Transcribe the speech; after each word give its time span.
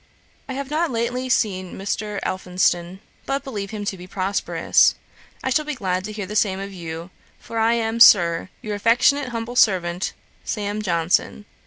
'I 0.49 0.53
have 0.53 0.71
not 0.71 0.89
lately 0.89 1.29
seen 1.29 1.75
Mr. 1.77 2.19
Elphinston, 2.23 3.01
but 3.27 3.43
believe 3.43 3.69
him 3.69 3.85
to 3.85 3.95
be 3.97 4.07
prosperous. 4.07 4.95
I 5.43 5.51
shall 5.51 5.63
be 5.63 5.75
glad 5.75 6.05
to 6.05 6.11
hear 6.11 6.25
the 6.25 6.35
same 6.35 6.59
of 6.59 6.73
you, 6.73 7.11
for 7.39 7.59
I 7.59 7.73
am, 7.73 7.99
Sir, 7.99 8.49
'Your 8.63 8.73
affectionate 8.73 9.29
humble 9.29 9.55
servant, 9.55 10.13
'SAM. 10.43 10.81
JOHNSON.' 10.81 11.45